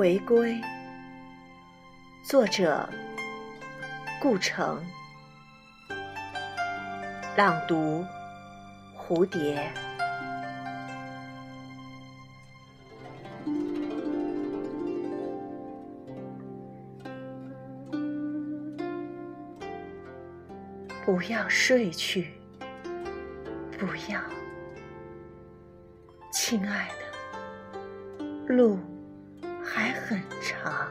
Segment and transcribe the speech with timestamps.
[0.00, 0.58] 回归，
[2.22, 2.88] 作者
[4.18, 4.82] 顾城，
[7.36, 8.02] 朗读
[8.96, 9.70] 蝴蝶。
[21.04, 22.32] 不要睡去，
[23.78, 24.18] 不要，
[26.32, 28.24] 亲爱的，
[28.54, 28.78] 路。
[29.72, 30.88] 还很长，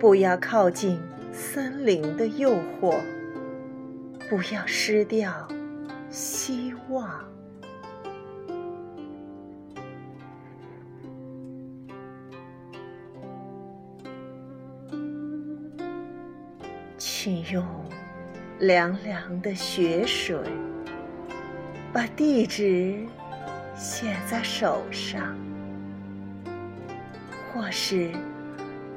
[0.00, 1.00] 不要靠近
[1.32, 2.50] 森林的诱
[2.80, 2.98] 惑，
[4.28, 5.46] 不要失掉
[6.10, 7.24] 希望，
[16.98, 17.64] 请用
[18.58, 20.36] 凉凉的雪水
[21.92, 23.06] 把地址
[23.76, 25.38] 写在手上。
[27.56, 28.10] 或是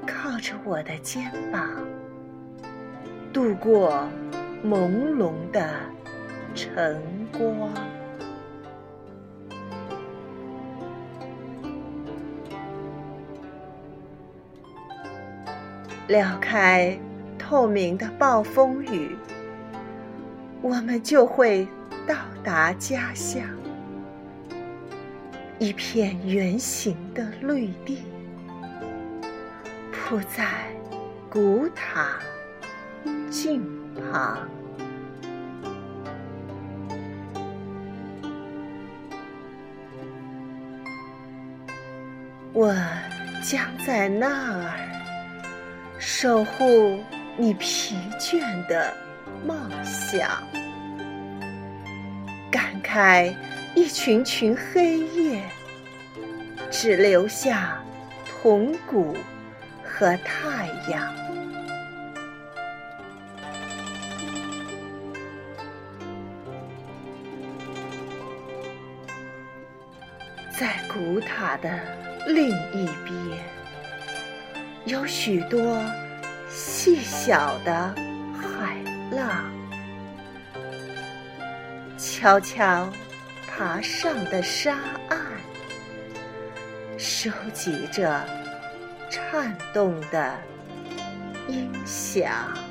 [0.06, 1.66] 靠着我的肩膀，
[3.32, 4.06] 度过
[4.62, 5.66] 朦胧的
[6.54, 7.02] 晨
[7.32, 7.72] 光，
[16.10, 17.00] 撩开
[17.38, 19.16] 透明的暴风雨，
[20.62, 21.66] 我们就会
[22.06, 22.14] 到
[22.44, 23.42] 达家乡，
[25.60, 28.00] 一片圆形的绿地。
[30.10, 30.44] 铺在
[31.30, 32.18] 古塔
[33.30, 34.40] 近旁，
[42.54, 42.74] 我
[43.44, 44.80] 将在那儿
[46.00, 47.04] 守护
[47.38, 48.92] 你疲倦的
[49.46, 50.28] 梦想，
[52.50, 53.32] 感慨
[53.76, 55.44] 一群群黑夜，
[56.72, 57.78] 只留下
[58.26, 59.16] 铜鼓。
[60.00, 61.14] 和太阳，
[70.58, 71.70] 在古塔的
[72.28, 73.44] 另一边，
[74.86, 75.84] 有许多
[76.48, 77.94] 细小的
[78.34, 78.78] 海
[79.12, 79.52] 浪，
[81.98, 82.90] 悄悄
[83.50, 84.78] 爬上的沙
[85.10, 85.20] 岸，
[86.98, 88.24] 收集着。
[89.10, 90.38] 颤动的
[91.48, 92.69] 音响。